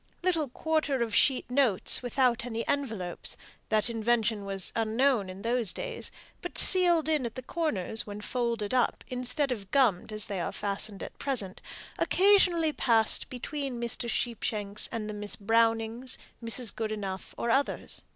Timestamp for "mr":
13.79-14.09